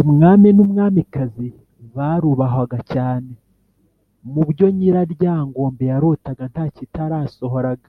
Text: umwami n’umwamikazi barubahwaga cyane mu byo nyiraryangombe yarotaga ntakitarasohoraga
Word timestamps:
umwami 0.00 0.48
n’umwamikazi 0.56 1.46
barubahwaga 1.96 2.78
cyane 2.92 3.30
mu 4.32 4.42
byo 4.50 4.66
nyiraryangombe 4.76 5.82
yarotaga 5.92 6.44
ntakitarasohoraga 6.52 7.88